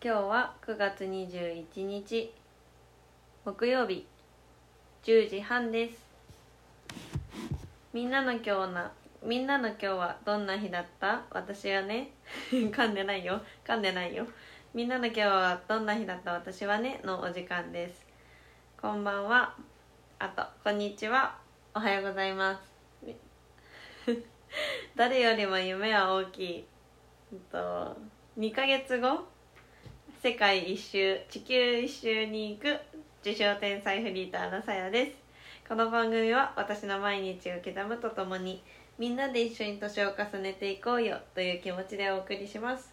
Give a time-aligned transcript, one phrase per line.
[0.00, 2.32] 今日は9月21日
[3.44, 4.06] 木曜日
[5.02, 5.98] 10時半です。
[7.92, 8.92] みんなの今日な
[9.24, 11.22] みんなの今日はどんな日だった？
[11.30, 12.12] 私はね
[12.52, 13.40] 噛んでないよ。
[13.64, 14.24] 噛んでないよ。
[14.72, 16.32] みんなの今日はどんな日だった？
[16.34, 18.06] 私はねのお時間です。
[18.80, 19.52] こんばんは。
[20.20, 21.36] あとこんにちは。
[21.74, 22.72] おはようございます。
[24.94, 26.64] 誰よりも夢は大きい。
[27.32, 27.96] えっと
[28.38, 29.36] 2ヶ月後？
[30.20, 32.76] 世界一周地球一周に行く
[33.24, 35.12] 自称天才フリーターのさやです。
[35.68, 38.60] この番組は私の毎日を刻むとともに
[38.98, 42.92] みんなで一緒に年を重ねていこうよという気持ちでお送りします。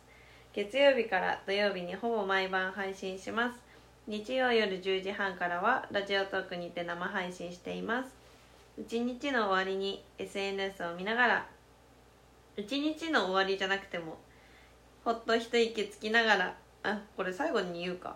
[0.53, 3.59] 月曜日から土曜日にほぼ毎晩配信します。
[4.05, 8.09] 日曜夜10時半からはラジオトークにて生配信しています。
[8.79, 11.47] 一日の終わりに SNS を見ながら
[12.55, 14.15] 一日の終わりじゃなくても
[15.03, 18.15] ほっと一息つきながらあこれ最後に言うか。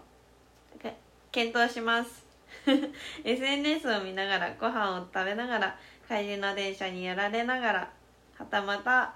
[1.32, 2.26] 検討します。
[3.23, 7.92] SNS を見ながらご飯を食べながら帰りの電車にやられながら
[8.38, 9.14] はたまた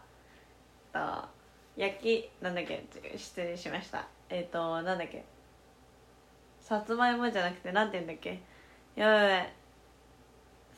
[0.93, 1.27] と
[1.75, 2.85] 焼きなんだっけ
[3.17, 4.07] 失礼しました。
[4.29, 5.23] えっ、ー、となんだっけ。
[6.61, 8.41] さつまいもじゃなくてなんて言うんだっけ。
[8.95, 9.53] やばいやばい。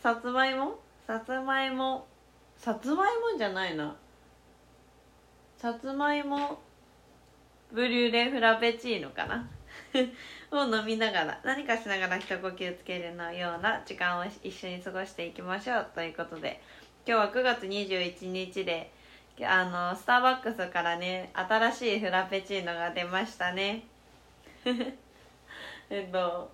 [0.02, 0.80] さつまいも？
[1.06, 2.08] さつまいも。
[2.58, 3.96] さつまいもじゃないな。
[5.58, 6.60] さつまいも
[7.76, 9.46] ブリュレフラペチーノかな？
[10.52, 15.88] を飲みながら何かしながら一呼吸つけるのような時間を一緒に過ごしていきましょう。
[15.94, 16.62] ということで
[17.06, 18.92] 今日は9月21日で
[19.44, 23.84] あのスターバックスからね新しいフラペチーノが出ましたね。
[25.90, 26.50] えっと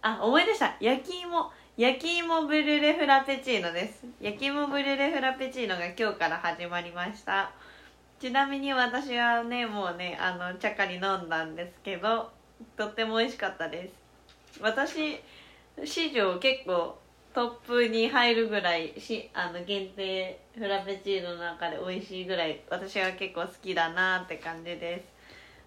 [0.00, 0.74] あ思い出した。
[0.80, 1.52] 焼き芋。
[1.76, 4.04] 焼き芋ブリュレフラペチーノです。
[4.20, 7.52] 焼き芋ブリュレフラペチーノが今日から始まりました。
[8.20, 12.30] ちなみに私はねもうねあのちゃかり飲んだんですけど
[12.76, 14.60] とっても美味しかったです。
[14.60, 15.18] 私
[15.84, 16.98] 史上結構
[17.32, 25.04] トップに入るぐらいしあの限定フラペチーノの中で美味しいぐらい私は結構好きだなって感じです。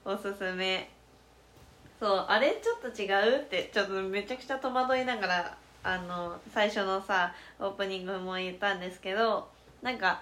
[0.06, 0.90] おすすめ。
[2.00, 9.48] そうあれちょっと違うってちょっとめちゃくちゃ戸惑いながらあの最初のさオープニングも言ったんですけど
[9.82, 10.22] なんか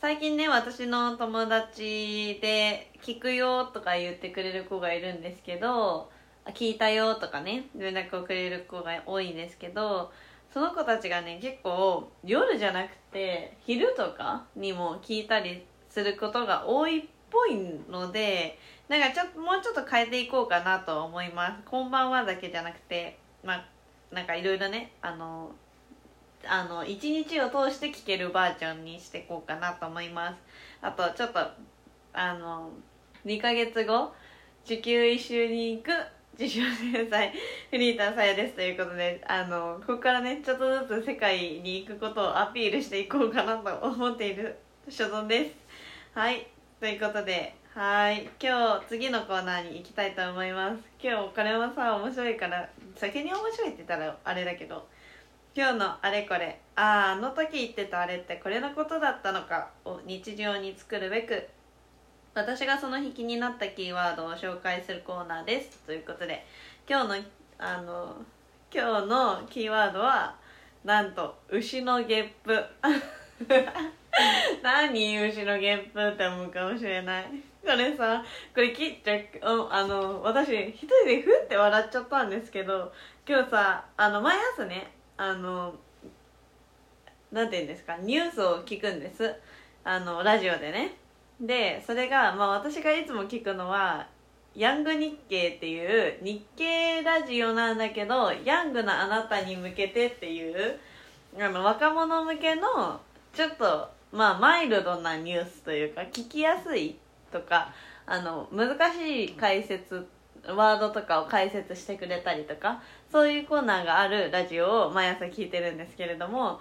[0.00, 6.12] 最近ね私の友達で「聞くよ」とか言ってくれる子がいるんですけど
[6.54, 10.12] 「聞いたよ」とかね連絡をくれる子が多いんですけど
[10.52, 17.56] その子たちがね結構夜じゃなくて昼とかにも聞いたりすることが多いっぽい
[17.90, 23.64] のでなんかちょっともうちょっと変えていこうかなと思います「こんばんは」だけじゃなくてまあ
[24.12, 25.50] なんかいろいろねあの
[26.46, 30.36] あの1日を通して聴けるバージョンにしていこうかなと思います。
[30.80, 31.40] あとちょっと
[32.12, 32.70] あの
[33.24, 34.12] 2ヶ月後
[34.64, 35.90] 地球一周に行く
[36.38, 36.60] 自称
[36.92, 37.32] 天才
[37.70, 44.56] フリーターさやですということであのここからねちょっとずつ世界に行くことをアピールしていこうかなと思っている
[44.88, 45.56] 所存です。
[46.14, 46.46] はい。
[46.80, 48.28] ということではい。
[48.40, 50.82] 今日次のコーナーに行きたいと思います。
[51.02, 54.86] 今日これもさ面白いから先に面白いって言ったらあれだけど
[55.58, 56.60] 今日のあれこれ。
[56.76, 61.48] あああの時言ってたあれってこれのことだったのかを日常に作るべく
[62.32, 65.80] 私がその日気になったキーワードを紹介するコーナーです。
[65.84, 66.46] ということで
[66.88, 67.14] 今日の
[67.58, 68.14] あの
[68.72, 70.36] 今日のキーワードは
[70.84, 72.64] なんと牛のゲップ。
[74.62, 77.24] 何牛のゲップって思うかもしれない。
[77.66, 78.24] これさ
[78.54, 82.92] これ切っちゃあの私一人でふって笑っちゃったんですけど
[83.28, 85.74] 今日さあの毎朝ねあの
[87.30, 89.34] なんて言うんですかニュースを聞くんです。
[89.84, 90.96] あのラジオでね。
[91.40, 94.06] でそれが、まあ、私がいつも聞くのは
[94.54, 100.78] ヤング日経っていう日経ラジオなんだけどヤングなあなたに向けてっていう
[101.38, 103.00] あの若者向けの
[103.32, 106.96] ちょっとまあマイルドなニュースというか聞きやすい
[107.30, 107.72] とか
[108.06, 110.08] あの難しい解説
[110.46, 116.60] ワードとかを解説してくれたりとかそういうコーナーがあるラジオを毎朝聞いてるんですけれども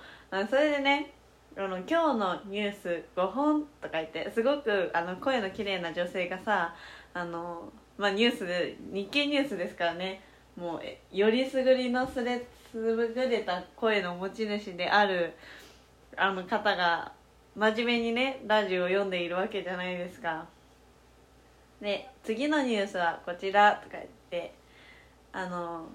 [0.49, 1.13] それでね
[1.57, 6.75] あの今日のニュース5本とか言ってすごくあの声の綺麗な女性がさ
[7.13, 10.21] あの、まあ、ニュース日経ニュースですからね
[10.55, 10.79] も
[11.13, 15.33] うよりすぐりのすれ優れた声の持ち主である
[16.15, 17.13] あの方が
[17.55, 20.45] 真面目にねラジオを読んでいるわけじゃないですか。
[21.81, 24.53] で次のニュースはこちらとか言って
[25.31, 25.85] あの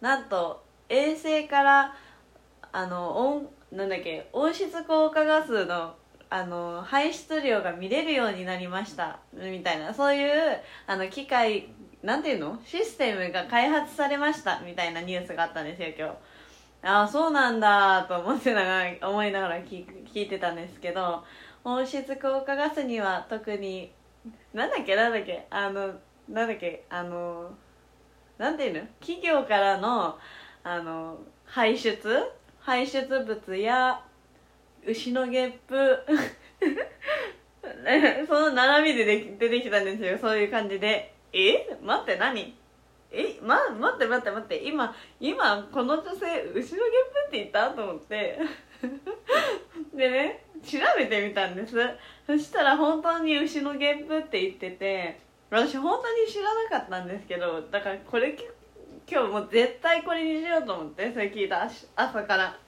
[0.00, 1.94] なんと衛星から
[2.72, 5.94] あの温なんだっけ温室効果ガスの
[6.30, 11.68] あの排出量が見れるようになりましたみたいなそういうあの機械
[12.02, 12.60] なんていうの？
[12.64, 16.14] システムが開発されましたみたいなニュースがあったんですよ今日。
[16.80, 21.24] ああそうなんだと思ってながら思いながら聞聞いてたんですけど
[21.64, 23.90] 温室効果ガスには特に
[24.52, 25.46] なんだっけなんだっけ？
[25.50, 25.94] あの
[26.28, 26.84] なんだっけ？
[26.90, 27.50] あの
[28.38, 28.80] なんていうの？
[29.00, 30.16] 企業からの
[30.64, 31.98] あの排出？
[32.60, 34.00] 排出物や
[34.86, 35.98] 牛のゲップ。
[38.26, 40.18] その並びでで出てきたんですよ。
[40.18, 41.14] そういう感じで。
[41.32, 41.66] え？
[41.82, 42.54] 待って何？
[43.10, 43.38] え？
[43.42, 44.62] ま待って待って待って。
[44.64, 47.70] 今今この女性牛のゲップって言った？
[47.70, 48.38] と思って。
[49.94, 51.74] でね調べてみたんです。
[52.26, 55.18] そしたら本当に牛のゲップって言ってて
[55.50, 58.36] 私本当に知らなかったんですけどだからこれ
[59.10, 62.58] 今日もう絶対これにしようと思ってそれ聞いた朝から。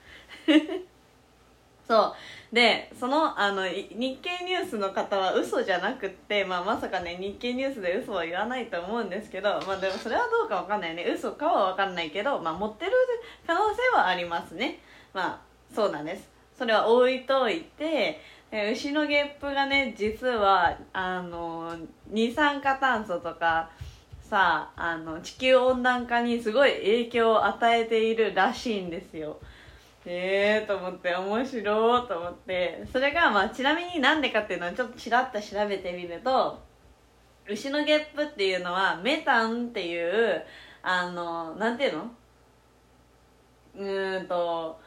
[1.87, 2.15] そう。
[2.51, 11.05] でそのあの日経ニュースの方は嘘じゃなくって、まあ、まさかね日経ニュースで嘘は言わないと思うんですけど、まあ、でもそれはどうかわかんないね。
[11.05, 12.91] 嘘かはわかんないけど、まあ、持ってる
[13.45, 14.79] 可能性はありますね。
[15.13, 15.41] まあ
[15.73, 16.30] そうなんです。
[16.61, 18.21] それは置いといて
[18.51, 21.75] 牛のゲップがね実はあの
[22.07, 23.71] 二酸化炭素とか
[24.21, 29.39] さあの地球温暖化にすごい影響を与えているらしいんですよ。
[30.05, 32.85] ええー、と思って面白いと思って。
[32.93, 36.61] それがまあちなみになんでかっていうのをちょっとちらっと調べてみると
[37.49, 40.43] 牛のゲップっていうのはメタンっていう
[40.83, 42.11] あのなんていうの？
[43.79, 44.79] うんと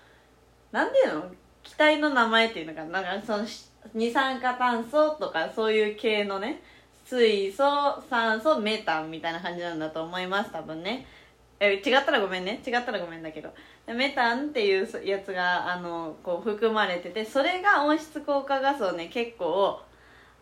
[0.71, 1.25] なんていうの？
[1.65, 3.45] 機体の名前っていうのかなんかその
[3.95, 6.63] 二酸化炭素とかそういう系のね
[7.05, 7.65] 水素
[8.09, 11.07] 酸素メタンみたいな感じなんだと思います多分ね。
[11.61, 12.61] え違ったらごめんね。
[12.67, 13.53] 違ったらごめんだけど。
[13.87, 19.81] メタンっていうやつがあのこう含まれててそれが温室効果ガスをね結構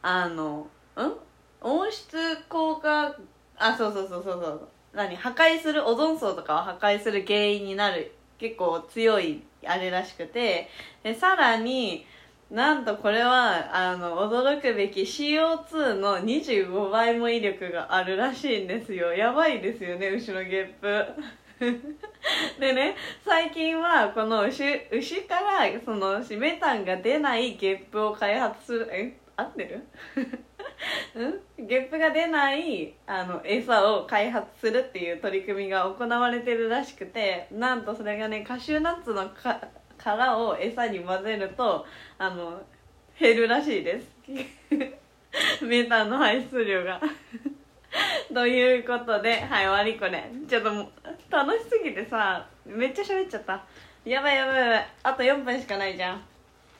[0.00, 0.66] あの
[0.96, 1.12] うん？
[1.60, 2.16] 温室
[2.48, 3.14] 効果
[3.56, 4.69] あそうそうそうそうそう。
[4.94, 5.14] 何？
[5.16, 10.68] 破壊するオゾン層とかを破壊する原因になる結構強いあれらしくて。
[11.02, 12.06] でさらに
[12.50, 19.12] なんとこれはあの驚くべき CO2 の25倍も威力があるらしいんですよ。
[19.14, 21.06] やばいですよね牛のゲップ。
[22.60, 29.86] でね最近はこの牛牛からそのメタンが出ないゲップを開発するえ合ってる？
[31.14, 31.67] うん？
[31.67, 39.31] ゲップが出ないあの餌を開発するっていう取り組みが行われてるらしくてなんとそれがねカシューナッツの
[39.99, 41.87] 殻を餌に混ぜると
[42.19, 42.61] あの
[43.19, 44.06] 減るらしいです。
[45.64, 47.00] メータンの排出量が。
[48.34, 50.25] ということではい終わりこれ。
[50.49, 53.62] ちょっと楽しすぎてさめっちゃ喋っちゃった。
[54.05, 54.87] やばいやばいやばい。
[55.05, 56.23] あと4分しかないじゃん。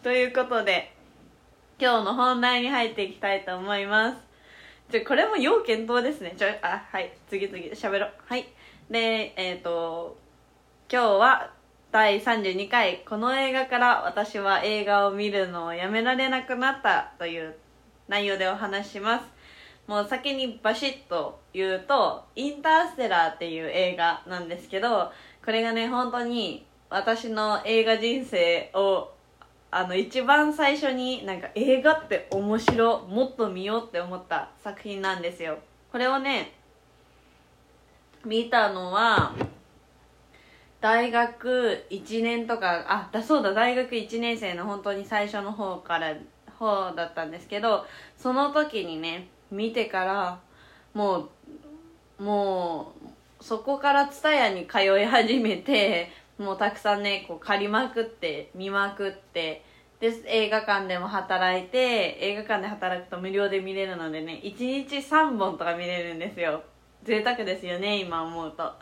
[0.03, 0.93] ということで
[1.83, 4.17] 今日の本題に入っていきたいと思います。
[4.89, 6.33] じゃこれも要検討ですね。
[6.39, 7.13] ちょあはい。
[7.29, 8.11] 次々喋ろう。
[8.29, 8.47] はい。
[8.89, 10.17] でえっ、ー、と
[10.89, 11.51] 今日は
[11.91, 13.03] 第32回。
[13.05, 17.57] この映画から私は映画を見るのをやめられなくなったという
[18.07, 19.25] 内容でお話します。
[19.89, 25.11] もう先にバシッと言うと「インターステラー」っていう映画なんですけど
[25.45, 29.11] これがね本当に私の映画人生を
[29.75, 35.59] あの一番最初になんか映画って面白もっと見ようって思った作品なんですよ。
[35.91, 36.53] これをね
[38.25, 39.35] 見たのは
[40.83, 46.15] 大学1年とかあだそうだ大学1年生の本当に最初の方から
[46.59, 47.87] 方だったんですけど
[48.19, 50.39] その時にね見てから
[50.93, 51.29] も
[52.19, 52.93] うも
[53.41, 59.65] うそこから TSUTAYA に通い始めてもうたくさんねこう借りまくって見まくって
[60.03, 66.65] で映画館でも働いて映画館で働くと無料で見れるのでね1日3本とか見れるんですよ。
[67.05, 68.73] 贅沢ですよね今思うと。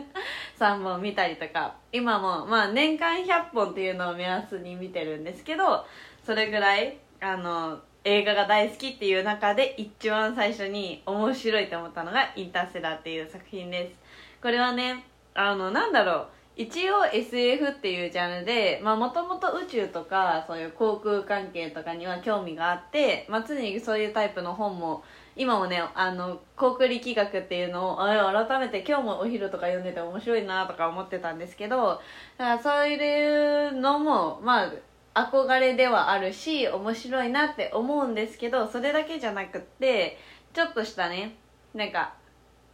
[0.60, 1.76] 3本見たりとか。
[1.92, 5.86] 今もまあ年間100本っていうのを目安に見てるんですけど
[6.22, 13.94] それぐらいあの映画が大好きっていう中で一番最初に面白いと思ったのが「インターステラー」っていう作品です。
[14.42, 16.35] これはねあのなんだろう。
[16.56, 25.04] 一応 SF っていうジャンルでもともと宇宙とかそういう航空関係とかには興味があって、まあ、常にそういうタイプの本も
[25.36, 32.00] 今もねあの航空力学っていうのを改めて今日もお昼とか読んでて面白いなとか思ってたんですけど
[32.38, 34.72] だからそういうのもま
[35.14, 40.18] あ憧れではあるし面白いなって思うんですけどそれだけじゃなくって
[40.54, 41.36] ちょっとしたね
[41.74, 42.14] なんか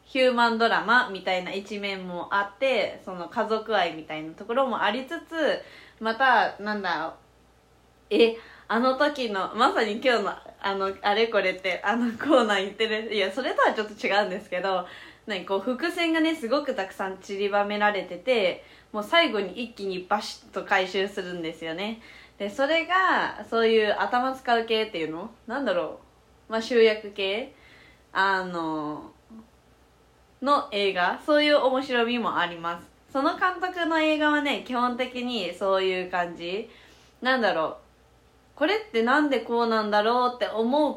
[0.05, 5.63] ヒューマンドラマみたいな一面もあってその家族愛みたいなところもありつつ
[6.01, 7.15] またなんだ
[8.11, 8.37] え
[8.69, 10.31] あの時のまさに今日の
[10.61, 14.87] あのあれこれってあのコーナー言ってるいやそれとはちょっと違うんですけど
[15.27, 22.01] 何こう伏線がねすごくたくさん散りばめられててもう最後に一気にバシッと回収するんですよね。
[22.39, 25.31] でそれがそういう頭使う系っていうの？
[25.47, 26.01] なんだろ
[26.49, 26.53] う？
[26.53, 27.55] まあ集約系？
[28.13, 29.13] あの
[30.43, 32.87] の映画そういう面白みもあります。
[33.13, 36.69] その監督の映画はね基本的にそういう感じ。
[37.21, 37.77] なんだろう。
[38.57, 40.97] これってなんでこうなんだろうって思う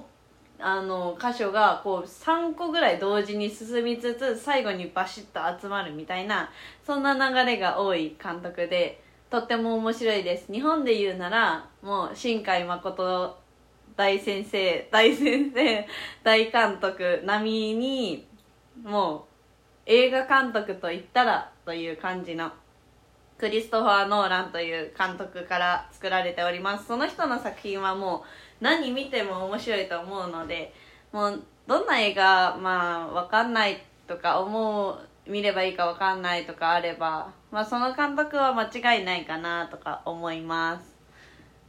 [0.60, 6.50] あの箇所がこう3個ぐらい同時に進みつつ最後にバシッと集まるみたいな
[6.86, 10.52] そんな流れが多い監督でとっても面白いです。
[10.52, 13.38] 日本で言うならもう新海誠
[13.96, 15.88] 大先生大先生
[16.24, 18.28] 大監督並みに
[18.84, 19.35] もう
[19.86, 22.51] 映画監督といったらという感じの
[23.38, 26.88] クリストファー・ノーランという監督から作られております。
[26.88, 28.24] その人の作品はも
[28.62, 30.74] う何見ても面白いと思うので
[31.12, 35.00] もうどんな映画まあ分かんないとか思う
[35.30, 40.96] 見ればいいか分かんないとかあれば、まあ、その監督は間違いないかなとか思います。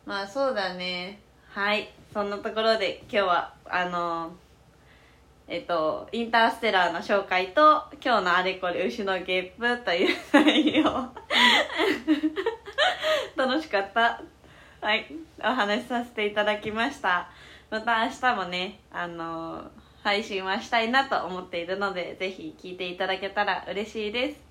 [0.05, 1.21] まあそうだね。
[1.49, 1.91] はい。
[2.13, 4.33] そんなところで今日はあの
[5.49, 10.83] えっと、インターステラーの紹介と今日のあれこれ牛のゲップという 内容。
[13.37, 14.21] 楽しかった。
[14.81, 15.07] はい。
[15.39, 17.29] お話しさせていただきました。
[17.71, 19.71] また明日もねあの
[20.03, 24.45] 配信はしたいなと思っているのでぜひ聞いていただけたら嬉しいです。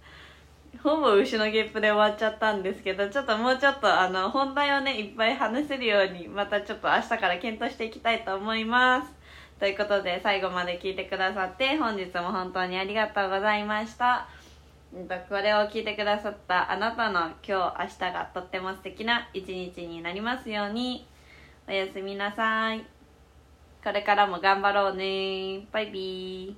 [0.82, 9.25] ほぼ牛のゲップで終わっちゃったんですけどちょっともうちょっとあの本題をねいっぱい話せるようにまたちょっと明日から検討していきたいと思います。
[9.60, 14.28] ということで最後まで聞いてくださって本日も本当にありがとうございました。
[15.30, 21.08] これを聞いてくださったあなたの今日明日がとっても素敵な一日になりますように。
[21.68, 22.86] おやすみなさい。
[23.84, 25.68] これからも頑張ろうね。
[25.72, 26.56] バイビー。